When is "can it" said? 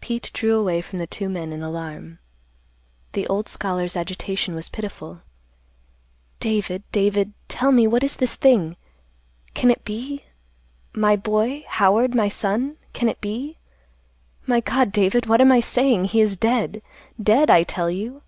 9.54-9.84